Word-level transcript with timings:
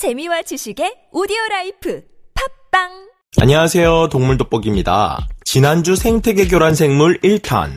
재미와 0.00 0.40
지식의 0.40 1.12
오디오 1.12 1.36
라이프 1.50 2.00
팟빵 2.72 2.88
안녕하세요. 3.38 4.08
동물돋보기입니다. 4.10 5.28
지난주 5.44 5.94
생태계 5.94 6.48
교란 6.48 6.74
생물 6.74 7.20
1탄 7.20 7.72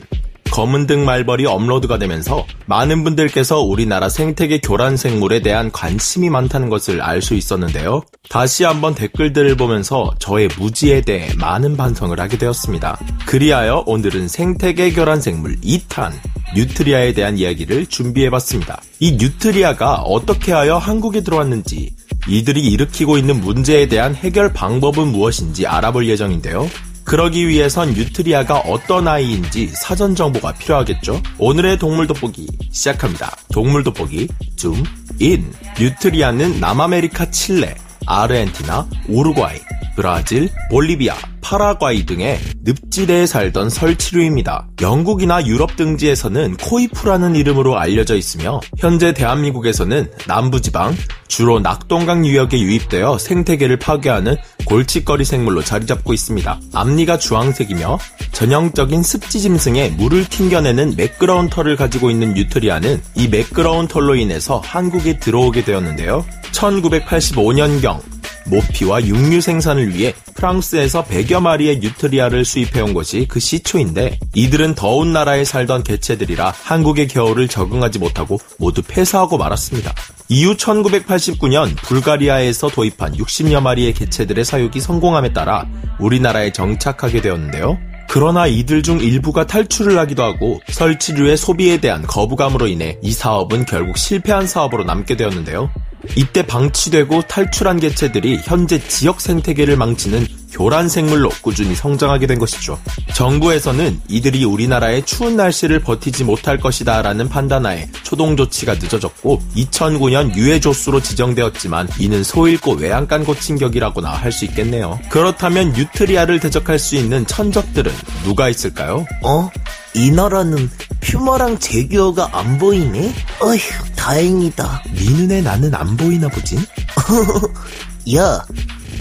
검은 0.49 0.87
등 0.87 1.03
말벌이 1.03 1.45
업로드가 1.45 1.97
되면서 1.97 2.45
많은 2.65 3.03
분들께서 3.03 3.59
우리나라 3.59 4.07
생태계 4.07 4.59
교란 4.59 4.95
생물에 4.95 5.41
대한 5.41 5.69
관심이 5.69 6.29
많다는 6.29 6.69
것을 6.69 7.01
알 7.01 7.21
수 7.21 7.33
있었는데요. 7.33 8.03
다시 8.29 8.63
한번 8.63 8.95
댓글들을 8.95 9.57
보면서 9.57 10.13
저의 10.19 10.47
무지에 10.57 11.01
대해 11.01 11.27
많은 11.37 11.75
반성을 11.75 12.17
하게 12.17 12.37
되었습니다. 12.37 12.99
그리하여 13.25 13.83
오늘은 13.85 14.29
생태계 14.29 14.93
교란 14.93 15.19
생물 15.19 15.59
2탄 15.59 16.13
뉴트리아에 16.55 17.13
대한 17.13 17.37
이야기를 17.37 17.87
준비해봤습니다. 17.87 18.81
이 18.99 19.13
뉴트리아가 19.13 20.03
어떻게 20.03 20.53
하여 20.53 20.77
한국에 20.77 21.21
들어왔는지, 21.21 21.95
이들이 22.27 22.61
일으키고 22.61 23.17
있는 23.17 23.41
문제에 23.41 23.87
대한 23.87 24.15
해결 24.15 24.53
방법은 24.53 25.07
무엇인지 25.07 25.67
알아볼 25.67 26.07
예정인데요. 26.07 26.69
그러기 27.03 27.47
위해선 27.47 27.93
뉴트리아가 27.93 28.59
어떤 28.59 29.07
아이인지 29.07 29.67
사전 29.73 30.15
정보가 30.15 30.53
필요하겠죠? 30.53 31.21
오늘의 31.37 31.77
동물 31.77 32.07
돋보기 32.07 32.47
시작합니다. 32.71 33.35
동물 33.51 33.83
돋보기 33.83 34.29
zoom 34.55 34.83
in. 35.19 35.51
뉴트리아는 35.79 36.59
남아메리카 36.59 37.29
칠레, 37.29 37.75
아르헨티나, 38.05 38.87
우루과이, 39.07 39.59
브라질, 39.95 40.49
볼리비아, 40.69 41.15
파라과이 41.41 42.05
등의 42.05 42.39
늪지대에 42.63 43.27
살던 43.27 43.69
설치류입니다. 43.69 44.67
영국이나 44.81 45.45
유럽 45.45 45.75
등지에서는 45.75 46.57
코이프라는 46.57 47.35
이름으로 47.35 47.77
알려져 47.77 48.15
있으며 48.15 48.59
현재 48.77 49.13
대한민국에서는 49.13 50.09
남부지방, 50.27 50.95
주로 51.27 51.59
낙동강 51.59 52.25
유역에 52.25 52.59
유입되어 52.59 53.17
생태계를 53.17 53.77
파괴하는 53.77 54.37
골칫거리 54.65 55.25
생물로 55.25 55.63
자리 55.63 55.85
잡고 55.85 56.13
있습니다. 56.13 56.59
앞니가 56.73 57.17
주황색이며 57.17 57.99
전형적인 58.31 59.03
습지 59.03 59.41
짐승에 59.41 59.89
물을 59.89 60.25
튕겨내는 60.25 60.95
매끄러운 60.95 61.49
털을 61.49 61.75
가지고 61.75 62.09
있는 62.09 62.33
뉴트리아는 62.33 63.01
이 63.15 63.27
매끄러운 63.27 63.87
털로 63.87 64.15
인해서 64.15 64.61
한국에 64.63 65.19
들어오게 65.19 65.65
되었는데요. 65.65 66.25
1985년경 66.53 67.99
모피와 68.45 69.05
육류 69.05 69.41
생산을 69.41 69.93
위해 69.93 70.13
프랑스에서 70.35 71.05
100여 71.05 71.41
마리의 71.41 71.79
뉴트리아를 71.79 72.45
수입해온 72.45 72.93
것이 72.93 73.25
그 73.29 73.39
시초인데 73.39 74.19
이들은 74.35 74.75
더운 74.75 75.13
나라에 75.13 75.43
살던 75.43 75.83
개체들이라 75.83 76.53
한국의 76.63 77.07
겨울을 77.07 77.47
적응하지 77.47 77.99
못하고 77.99 78.39
모두 78.57 78.81
폐사하고 78.81 79.37
말았습니다. 79.37 79.93
이후 80.29 80.55
1989년 80.55 81.75
불가리아에서 81.77 82.69
도입한 82.69 83.17
60여 83.17 83.61
마리의 83.61 83.93
개체들의 83.93 84.43
사육이 84.43 84.79
성공함에 84.79 85.33
따라 85.33 85.67
우리나라에 85.99 86.51
정착하게 86.51 87.21
되었는데요. 87.21 87.77
그러나 88.09 88.45
이들 88.45 88.83
중 88.83 88.99
일부가 88.99 89.47
탈출을 89.47 89.97
하기도 89.97 90.23
하고 90.23 90.59
설치류의 90.67 91.35
소비에 91.35 91.77
대한 91.77 92.03
거부감으로 92.03 92.67
인해 92.67 92.97
이 93.01 93.11
사업은 93.11 93.65
결국 93.65 93.97
실패한 93.97 94.45
사업으로 94.45 94.83
남게 94.83 95.17
되었는데요. 95.17 95.71
이때 96.15 96.45
방치되고 96.45 97.23
탈출한 97.23 97.79
개체들이 97.79 98.41
현재 98.43 98.79
지역 98.87 99.21
생태계를 99.21 99.77
망치는 99.77 100.27
교란 100.51 100.87
생물로 100.87 101.29
꾸준히 101.41 101.73
성장하게 101.73 102.27
된 102.27 102.37
것이죠. 102.37 102.79
정부에서는 103.15 104.01
이들이 104.07 104.45
우리나라의 104.45 105.03
추운 105.03 105.35
날씨를 105.35 105.79
버티지 105.79 106.25
못할 106.25 106.59
것이다 106.59 107.01
라는 107.01 107.27
판단하에 107.27 107.89
초동 108.03 108.37
조치가 108.37 108.75
늦어졌고 108.75 109.41
2009년 109.55 110.35
유해 110.35 110.59
조수로 110.59 111.01
지정되었지만 111.01 111.89
이는 111.97 112.23
소잃고 112.23 112.73
외양간 112.73 113.23
고친격이라고나 113.25 114.11
할 114.11 114.31
수 114.31 114.45
있겠네요. 114.45 114.99
그렇다면 115.09 115.73
뉴트리아를 115.73 116.39
대적할 116.39 116.77
수 116.79 116.95
있는 116.95 117.25
천적들은 117.27 117.91
누가 118.23 118.49
있을까요? 118.49 119.05
어? 119.23 119.49
이 119.95 120.09
나라는 120.09 120.69
퓨머랑 121.01 121.59
제규어가 121.59 122.29
안 122.31 122.57
보이네? 122.57 123.13
어휴, 123.41 123.59
다행이다. 124.03 124.83
네 124.93 125.09
눈에 125.11 125.41
나는 125.41 125.73
안 125.73 125.95
보이나 125.95 126.27
보지? 126.27 126.57
야, 128.15 128.45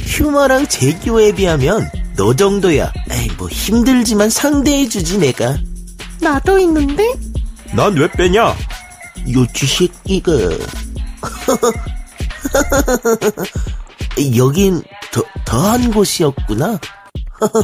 퓨머랑 0.06 0.68
제규어에 0.68 1.32
비하면 1.32 1.90
너 2.16 2.34
정도야. 2.36 2.92
에이, 3.10 3.28
뭐 3.36 3.48
힘들지만 3.48 4.30
상대해주지, 4.30 5.18
내가. 5.18 5.58
나도 6.20 6.56
있는데? 6.60 7.02
난 7.74 7.94
왜 7.96 8.08
빼냐? 8.12 8.54
요쥐 9.28 9.66
새끼가. 9.66 10.32
여긴 14.36 14.82
더, 15.10 15.22
더한 15.44 15.92
곳이었구나. 15.92 16.78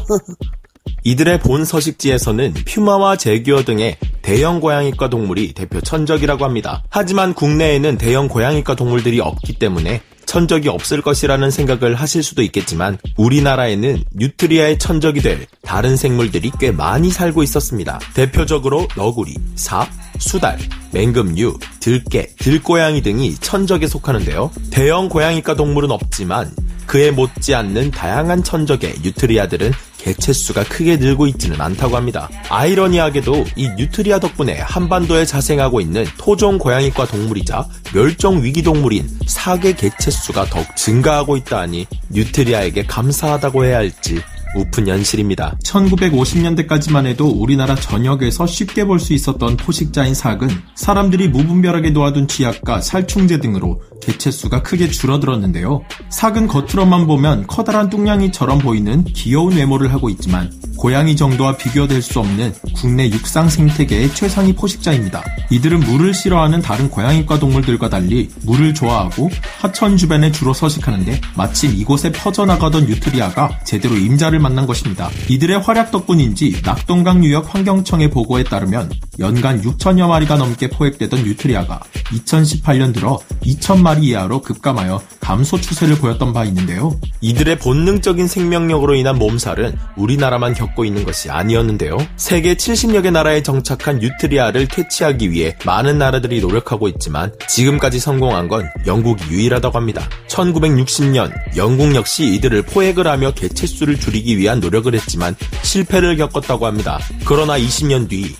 이들의 1.08 1.40
본 1.40 1.64
서식지에서는 1.64 2.52
퓨마와 2.66 3.16
제규어 3.16 3.64
등의 3.64 3.96
대형 4.20 4.60
고양이과 4.60 5.08
동물이 5.08 5.54
대표 5.54 5.80
천적이라고 5.80 6.44
합니다. 6.44 6.84
하지만 6.90 7.32
국내에는 7.32 7.96
대형 7.96 8.28
고양이과 8.28 8.76
동물들이 8.76 9.18
없기 9.18 9.54
때문에 9.54 10.02
천적이 10.26 10.68
없을 10.68 11.00
것이라는 11.00 11.50
생각을 11.50 11.94
하실 11.94 12.22
수도 12.22 12.42
있겠지만 12.42 12.98
우리나라에는 13.16 14.04
뉴트리아의 14.16 14.78
천적이 14.78 15.22
될 15.22 15.46
다른 15.62 15.96
생물들이 15.96 16.50
꽤 16.60 16.72
많이 16.72 17.08
살고 17.08 17.42
있었습니다. 17.42 17.98
대표적으로 18.12 18.86
너구리, 18.94 19.34
삽, 19.54 19.88
수달, 20.18 20.58
맹금류, 20.92 21.58
들깨, 21.80 22.34
들고양이 22.38 23.00
등이 23.00 23.36
천적에 23.36 23.86
속하는데요. 23.86 24.50
대형 24.70 25.08
고양이과 25.08 25.54
동물은 25.54 25.90
없지만 25.90 26.52
그에 26.86 27.10
못지않는 27.10 27.92
다양한 27.92 28.44
천적의 28.44 28.96
뉴트리아들은 29.02 29.72
개체수가 29.98 30.64
크게 30.64 30.96
늘고 30.96 31.26
있지는 31.26 31.60
않다고 31.60 31.96
합니다. 31.96 32.28
아이러니하게도 32.48 33.44
이 33.56 33.68
뉴트리아 33.76 34.18
덕분에 34.18 34.58
한반도에 34.60 35.24
자생하고 35.24 35.80
있는 35.80 36.06
토종 36.16 36.58
고양이과 36.58 37.06
동물이자 37.06 37.66
멸종 37.92 38.42
위기 38.42 38.62
동물인 38.62 39.08
삵의 39.26 39.72
개체수가 39.74 40.46
더욱 40.46 40.66
증가하고 40.76 41.36
있다 41.36 41.60
하니 41.60 41.86
뉴트리아에게 42.10 42.86
감사하다고 42.86 43.64
해야 43.64 43.78
할지 43.78 44.20
웃픈 44.56 44.88
현실입니다. 44.88 45.56
1950년대까지만 45.64 47.06
해도 47.06 47.28
우리나라 47.28 47.74
전역에서 47.74 48.46
쉽게 48.46 48.84
볼 48.84 48.98
수 48.98 49.12
있었던 49.12 49.56
포식자인 49.56 50.12
삵은 50.14 50.48
사람들이 50.74 51.28
무분별하게 51.28 51.90
놓아둔 51.90 52.26
쥐약과 52.26 52.80
살충제 52.80 53.38
등으로 53.38 53.80
개체수가 54.02 54.62
크게 54.62 54.88
줄어들었는데요. 54.88 55.82
삵은 56.08 56.48
겉으로만 56.48 57.06
보면 57.06 57.46
커다란 57.46 57.90
뚱냥이처럼 57.90 58.58
보이는 58.58 59.04
귀여운 59.04 59.54
외모를 59.56 59.92
하고 59.92 60.08
있지만 60.10 60.50
고양이 60.76 61.16
정도와 61.16 61.56
비교될 61.56 62.02
수 62.02 62.20
없는 62.20 62.54
국내 62.74 63.10
육상 63.10 63.48
생태계의 63.48 64.14
최상위 64.14 64.54
포식자입니다. 64.54 65.24
이들은 65.50 65.80
물을 65.80 66.14
싫어하는 66.14 66.62
다른 66.62 66.88
고양이과 66.88 67.38
동물들과 67.38 67.88
달리 67.88 68.30
물을 68.44 68.72
좋아하고 68.74 69.28
하천 69.60 69.96
주변에 69.96 70.30
주로 70.30 70.54
서식하는데 70.54 71.20
마침 71.36 71.74
이곳에 71.74 72.12
퍼져나가던 72.12 72.86
뉴트리아가 72.86 73.58
제대로 73.64 73.96
임자를 73.96 74.37
만난 74.38 74.66
것입니다. 74.66 75.10
이들의 75.28 75.58
활약 75.60 75.90
덕분인지 75.90 76.62
낙동강 76.64 77.24
유역 77.24 77.54
환경청의 77.54 78.10
보고에 78.10 78.44
따르면 78.44 78.90
연간 79.18 79.60
6천여 79.60 80.08
마리가 80.08 80.36
넘게 80.36 80.70
포획되던 80.70 81.24
뉴트리아가 81.24 81.80
2018년 82.12 82.94
들어 82.94 83.18
2천 83.42 83.80
마리 83.80 84.08
이하로 84.08 84.42
급감하여 84.42 85.00
감소 85.28 85.60
추세를 85.60 85.96
보였던 85.96 86.32
바 86.32 86.46
있는데요. 86.46 86.98
이들의 87.20 87.58
본능적인 87.58 88.26
생명력으로 88.26 88.94
인한 88.94 89.18
몸살은 89.18 89.76
우리나라만 89.94 90.54
겪고 90.54 90.86
있는 90.86 91.04
것이 91.04 91.28
아니었는데요. 91.28 91.98
세계 92.16 92.54
70여 92.54 93.02
개 93.02 93.10
나라에 93.10 93.42
정착한 93.42 93.98
뉴트리아를 93.98 94.68
퇴치하기 94.68 95.30
위해 95.30 95.54
많은 95.66 95.98
나라들이 95.98 96.40
노력하고 96.40 96.88
있지만 96.88 97.30
지금까지 97.46 98.00
성공한 98.00 98.48
건 98.48 98.70
영국이 98.86 99.22
유일하다고 99.30 99.76
합니다. 99.76 100.08
1960년 100.28 101.30
영국 101.58 101.94
역시 101.94 102.32
이들을 102.32 102.62
포획을 102.62 103.06
하며 103.06 103.30
개체수를 103.32 104.00
줄이기 104.00 104.38
위한 104.38 104.60
노력을 104.60 104.94
했지만 104.94 105.36
실패를 105.60 106.16
겪었다고 106.16 106.64
합니다. 106.64 107.00
그러나 107.26 107.58
20년 107.58 108.08
뒤 108.08 108.34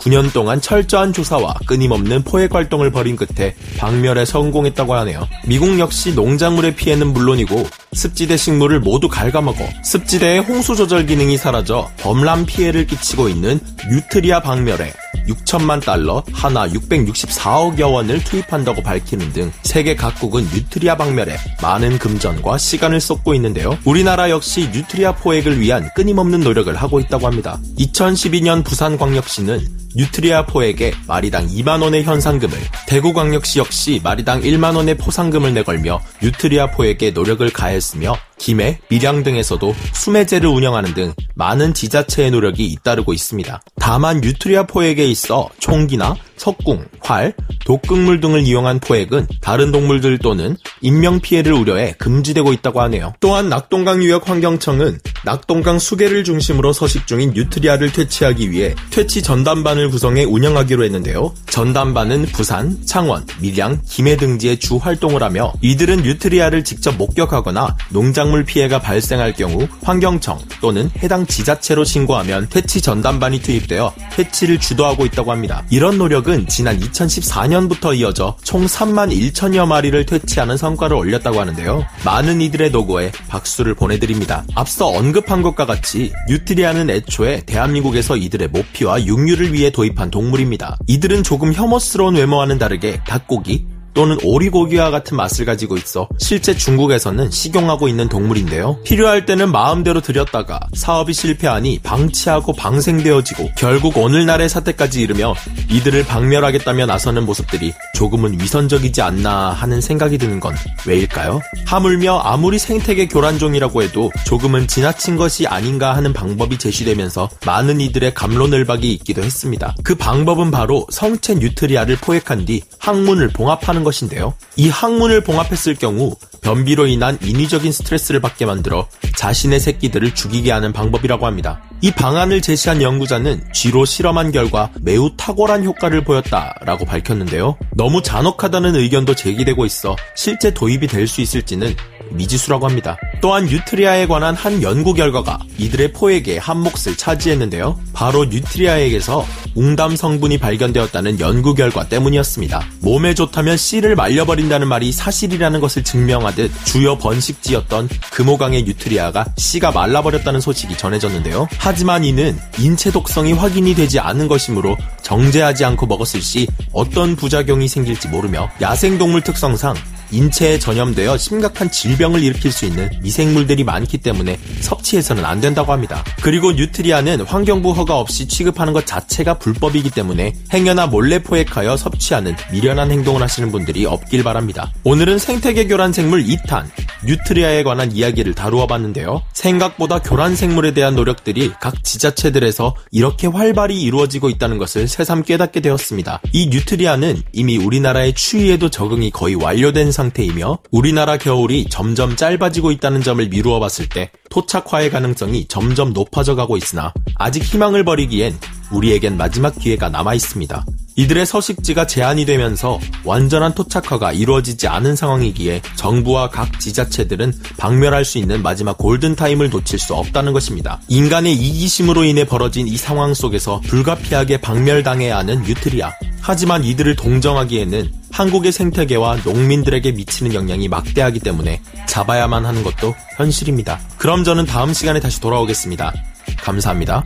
9년 0.00 0.32
동안 0.32 0.60
철저한 0.60 1.12
조사와 1.12 1.54
끊임없는 1.66 2.24
포획 2.24 2.54
활동을 2.54 2.90
벌인 2.90 3.16
끝에 3.16 3.54
박멸에 3.78 4.24
성공했다고 4.24 4.94
하네요. 4.94 5.28
미국 5.46 5.78
역시 5.78 6.14
농작물의 6.14 6.74
피해는 6.74 7.12
물론이고 7.12 7.66
습지대 7.92 8.36
식물을 8.36 8.80
모두 8.80 9.08
갉아먹어 9.08 9.58
습지대의 9.82 10.40
홍수 10.40 10.76
조절 10.76 11.06
기능이 11.06 11.36
사라져 11.36 11.90
범람 11.98 12.46
피해를 12.46 12.86
끼치고 12.86 13.28
있는 13.28 13.60
뉴트리아 13.90 14.40
박멸에 14.40 14.92
6천만 15.26 15.84
달러, 15.84 16.22
한화 16.32 16.66
664억여 16.68 17.92
원을 17.92 18.22
투입한다고 18.24 18.82
밝히는 18.82 19.32
등 19.32 19.52
세계 19.62 19.94
각국은 19.94 20.44
뉴트리아 20.52 20.96
박멸에 20.96 21.36
많은 21.62 21.98
금전과 21.98 22.58
시간을 22.58 23.00
쏟고 23.00 23.34
있는데요. 23.34 23.76
우리나라 23.84 24.30
역시 24.30 24.70
뉴트리아 24.72 25.16
포획을 25.16 25.60
위한 25.60 25.88
끊임없는 25.94 26.40
노력을 26.40 26.74
하고 26.74 27.00
있다고 27.00 27.26
합니다. 27.26 27.58
2012년 27.78 28.64
부산광역시는 28.64 29.80
뉴트리아 29.94 30.46
포획에 30.46 30.92
마리당 31.08 31.48
2만원의 31.48 32.04
현상금을, 32.04 32.56
대구광역시 32.86 33.58
역시 33.58 34.00
마리당 34.02 34.42
1만원의 34.42 34.98
포상금을 34.98 35.52
내걸며 35.54 36.00
뉴트리아 36.22 36.70
포획에 36.70 37.10
노력을 37.10 37.48
가했으며 37.50 38.14
김해, 38.38 38.78
밀양 38.88 39.22
등에서도 39.22 39.74
수매제를 39.92 40.48
운영하는 40.48 40.94
등 40.94 41.12
많은 41.34 41.74
지자체의 41.74 42.30
노력이 42.30 42.66
잇따르고 42.66 43.12
있습니다. 43.12 43.60
다만 43.80 44.20
뉴트리아 44.20 44.64
포획에 44.64 45.04
있어 45.06 45.48
총기나 45.58 46.14
석궁, 46.40 46.86
활, 47.00 47.34
독극물 47.66 48.20
등을 48.20 48.40
이용한 48.46 48.80
포획은 48.80 49.26
다른 49.42 49.72
동물들 49.72 50.16
또는 50.18 50.56
인명피해를 50.80 51.52
우려해 51.52 51.96
금지되고 51.98 52.54
있다고 52.54 52.80
하네요. 52.80 53.12
또한 53.20 53.50
낙동강 53.50 54.02
유역 54.02 54.30
환경청은 54.30 55.00
낙동강 55.22 55.78
수계를 55.78 56.24
중심으로 56.24 56.72
서식 56.72 57.06
중인 57.06 57.32
뉴트리아를 57.34 57.92
퇴치하기 57.92 58.50
위해 58.50 58.74
퇴치 58.90 59.22
전담반을 59.22 59.90
구성해 59.90 60.24
운영하기로 60.24 60.82
했는데요. 60.82 61.34
전담반은 61.50 62.24
부산, 62.32 62.78
창원, 62.86 63.26
밀양, 63.40 63.82
김해 63.86 64.16
등지에 64.16 64.56
주 64.56 64.78
활동을 64.78 65.22
하며 65.22 65.52
이들은 65.60 66.04
뉴트리아를 66.04 66.64
직접 66.64 66.96
목격하거나 66.96 67.76
농작물 67.90 68.44
피해가 68.44 68.80
발생할 68.80 69.34
경우 69.34 69.68
환경청 69.82 70.38
또는 70.62 70.90
해당 71.02 71.26
지자체로 71.26 71.84
신고하면 71.84 72.48
퇴치 72.48 72.80
전담반이 72.80 73.42
투입되어 73.42 73.92
퇴치를 74.14 74.58
주도하고 74.58 75.04
있다고 75.04 75.32
합니다. 75.32 75.64
이런 75.68 75.98
노력은 75.98 76.29
지난 76.48 76.78
2014년부터 76.78 77.96
이어져 77.96 78.36
총 78.42 78.66
3만 78.66 79.10
1천여 79.12 79.66
마리를 79.66 80.06
퇴치하는 80.06 80.56
성과를 80.56 80.96
올렸다고 80.96 81.40
하는데요. 81.40 81.84
많은 82.04 82.40
이들의 82.40 82.70
노고에 82.70 83.12
박수를 83.28 83.74
보내드립니다. 83.74 84.44
앞서 84.54 84.86
언급한 84.86 85.42
것과 85.42 85.66
같이 85.66 86.12
뉴트리아는 86.28 86.90
애초에 86.90 87.42
대한민국에서 87.46 88.16
이들의 88.16 88.48
모피와 88.48 89.04
육류를 89.04 89.52
위해 89.52 89.70
도입한 89.70 90.10
동물입니다. 90.10 90.78
이들은 90.86 91.22
조금 91.22 91.52
혐오스러운 91.52 92.16
외모와는 92.16 92.58
다르게 92.58 93.00
닭고기, 93.06 93.66
또는 93.94 94.16
오리고기와 94.22 94.90
같은 94.90 95.16
맛을 95.16 95.44
가지고 95.44 95.76
있어 95.76 96.08
실제 96.18 96.54
중국에서는 96.54 97.30
식용하고 97.30 97.88
있는 97.88 98.08
동물인데요. 98.08 98.80
필요할 98.84 99.26
때는 99.26 99.50
마음대로 99.50 100.00
들였다가 100.00 100.60
사업이 100.74 101.12
실패하니 101.12 101.80
방치하고 101.82 102.52
방생되어지고 102.52 103.50
결국 103.56 103.96
오늘날의 103.98 104.48
사태까지 104.48 105.00
이르며 105.00 105.34
이들을 105.70 106.06
박멸하겠다며 106.06 106.86
나서는 106.86 107.26
모습들이 107.26 107.72
조금은 107.94 108.40
위선적이지 108.40 109.02
않나 109.02 109.50
하는 109.50 109.80
생각이 109.80 110.18
드는 110.18 110.40
건 110.40 110.54
왜일까요? 110.86 111.40
하물며 111.66 112.18
아무리 112.18 112.58
생태계 112.58 113.08
교란종이라고 113.08 113.82
해도 113.82 114.10
조금은 114.24 114.66
지나친 114.68 115.16
것이 115.16 115.46
아닌가 115.46 115.96
하는 115.96 116.12
방법이 116.12 116.58
제시되면서 116.58 117.28
많은 117.44 117.80
이들의 117.80 118.14
갑론을박이 118.14 118.92
있기도 118.94 119.22
했습니다. 119.22 119.74
그 119.82 119.94
방법은 119.94 120.50
바로 120.50 120.86
성체 120.90 121.36
뉴트리아를 121.36 121.96
포획한 121.96 122.44
뒤 122.44 122.62
항문을 122.78 123.28
봉합하는 123.28 123.79
하는 123.79 123.79
것인데요. 123.84 124.34
이 124.56 124.68
항문을 124.68 125.22
봉합했을 125.22 125.74
경우 125.74 126.16
변비로 126.40 126.86
인한 126.86 127.18
인위적인 127.22 127.72
스트레스를 127.72 128.20
받게 128.20 128.46
만들어 128.46 128.88
자신의 129.16 129.60
새끼들을 129.60 130.14
죽이게 130.14 130.50
하는 130.50 130.72
방법이라고 130.72 131.26
합니다. 131.26 131.60
이 131.82 131.90
방안을 131.90 132.40
제시한 132.40 132.80
연구자는 132.82 133.42
쥐로 133.52 133.84
실험한 133.84 134.32
결과 134.32 134.70
매우 134.80 135.10
탁월한 135.16 135.64
효과를 135.64 136.04
보였다라고 136.04 136.84
밝혔는데요. 136.86 137.56
너무 137.74 138.02
잔혹하다는 138.02 138.76
의견도 138.76 139.14
제기되고 139.14 139.66
있어 139.66 139.96
실제 140.14 140.52
도입이 140.54 140.86
될 140.86 141.06
수 141.10 141.20
있을지는 141.20 141.74
미지수라고 142.12 142.66
합니다. 142.66 142.96
또한 143.20 143.46
뉴트리아에 143.46 144.06
관한 144.06 144.34
한 144.34 144.62
연구 144.62 144.94
결과가 144.94 145.38
이들의 145.58 145.92
포에게 145.92 146.38
한 146.38 146.58
몫을 146.58 146.96
차지했는데요. 146.96 147.78
바로 147.92 148.24
뉴트리아에게서 148.24 149.24
웅담 149.54 149.96
성분이 149.96 150.38
발견되었다는 150.38 151.20
연구 151.20 151.54
결과 151.54 151.88
때문이었습니다. 151.88 152.64
몸에 152.80 153.14
좋다면 153.14 153.56
씨를 153.56 153.94
말려버린다는 153.96 154.68
말이 154.68 154.92
사실이라는 154.92 155.60
것을 155.60 155.84
증명 155.84 156.26
하듯 156.30 156.50
주요 156.64 156.96
번식지였던 156.96 157.88
금호강의 158.12 158.62
뉴트리아가 158.64 159.26
씨가 159.36 159.72
말라버렸다는 159.72 160.40
소식이 160.40 160.76
전해졌는데요. 160.76 161.48
하지만 161.58 162.04
이는 162.04 162.38
인체 162.58 162.90
독성이 162.90 163.32
확인이 163.32 163.74
되지 163.74 163.98
않은 163.98 164.28
것이므로 164.28 164.76
정제하지 165.02 165.64
않고 165.64 165.86
먹었을 165.86 166.22
시 166.22 166.46
어떤 166.72 167.16
부작용이 167.16 167.68
생길지 167.68 168.08
모르며 168.08 168.50
야생동물 168.60 169.22
특성상 169.22 169.74
인체에 170.10 170.58
전염되어 170.58 171.16
심각한 171.16 171.70
질병을 171.70 172.22
일으킬 172.22 172.52
수 172.52 172.64
있는 172.66 172.90
미생물들이 173.02 173.64
많기 173.64 173.98
때문에 173.98 174.38
섭취해서는 174.60 175.24
안 175.24 175.40
된다고 175.40 175.72
합니다. 175.72 176.04
그리고 176.22 176.52
뉴트리아는 176.52 177.22
환경부 177.22 177.72
허가 177.72 177.98
없이 177.98 178.26
취급하는 178.26 178.72
것 178.72 178.86
자체가 178.86 179.34
불법이기 179.38 179.90
때문에 179.90 180.34
행여나 180.52 180.86
몰래 180.86 181.22
포획하여 181.22 181.76
섭취하는 181.76 182.34
미련한 182.52 182.90
행동을 182.90 183.22
하시는 183.22 183.50
분들이 183.50 183.86
없길 183.86 184.22
바랍니다. 184.22 184.72
오늘은 184.84 185.18
생태계 185.18 185.66
교란 185.66 185.92
생물 185.92 186.24
2탄, 186.24 186.64
뉴트리아에 187.04 187.62
관한 187.62 187.92
이야기를 187.92 188.34
다루어 188.34 188.66
봤는데요. 188.66 189.22
생각보다 189.32 190.00
교란 190.00 190.36
생물에 190.36 190.72
대한 190.72 190.94
노력들이 190.94 191.52
각 191.60 191.82
지자체들에서 191.82 192.76
이렇게 192.90 193.26
활발히 193.26 193.80
이루어지고 193.80 194.28
있다는 194.28 194.58
것을 194.58 194.88
새삼 194.88 195.22
깨닫게 195.22 195.60
되었습니다. 195.60 196.20
이 196.32 196.48
뉴트리아는 196.48 197.22
이미 197.32 197.56
우리나라의 197.56 198.14
추위에도 198.14 198.68
적응이 198.70 199.10
거의 199.10 199.34
완료된 199.34 199.92
상태이며 199.92 200.58
우리나라 200.70 201.16
겨울이 201.16 201.66
점점 201.70 202.16
짧아지고 202.16 202.70
있다는 202.72 203.02
점을 203.02 203.26
미루어 203.28 203.60
봤을 203.60 203.88
때 203.88 204.10
토착화의 204.30 204.90
가능성이 204.90 205.46
점점 205.48 205.92
높아져 205.92 206.34
가고 206.34 206.56
있으나 206.56 206.92
아직 207.16 207.42
희망을 207.42 207.84
버리기엔 207.84 208.38
우리에겐 208.70 209.16
마지막 209.16 209.58
기회가 209.58 209.88
남아 209.88 210.14
있습니다. 210.14 210.64
이들의 210.96 211.24
서식지가 211.24 211.86
제한이 211.86 212.26
되면서 212.26 212.78
완전한 213.04 213.54
토착화가 213.54 214.12
이루어지지 214.12 214.68
않은 214.68 214.96
상황이기에 214.96 215.62
정부와 215.76 216.28
각 216.28 216.60
지자체들은 216.60 217.32
박멸할 217.56 218.04
수 218.04 218.18
있는 218.18 218.42
마지막 218.42 218.76
골든타임을 218.76 219.50
놓칠 219.50 219.78
수 219.78 219.94
없다는 219.94 220.32
것입니다. 220.32 220.80
인간의 220.88 221.32
이기심으로 221.34 222.04
인해 222.04 222.24
벌어진 222.24 222.66
이 222.66 222.76
상황 222.76 223.14
속에서 223.14 223.60
불가피하게 223.60 224.38
박멸당해야 224.38 225.16
하는 225.16 225.46
유트리아. 225.46 225.90
하지만 226.20 226.64
이들을 226.64 226.96
동정하기에는 226.96 227.92
한국의 228.12 228.52
생태계와 228.52 229.20
농민들에게 229.24 229.92
미치는 229.92 230.34
영향이 230.34 230.68
막대하기 230.68 231.20
때문에 231.20 231.62
잡아야만 231.86 232.44
하는 232.44 232.62
것도 232.62 232.94
현실입니다. 233.16 233.80
그럼 233.96 234.24
저는 234.24 234.44
다음 234.44 234.74
시간에 234.74 235.00
다시 235.00 235.20
돌아오겠습니다. 235.20 235.94
감사합니다. 236.38 237.04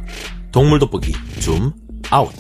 동물 0.55 0.79
돋보기 0.79 1.13
줌 1.41 1.73
아웃. 2.11 2.33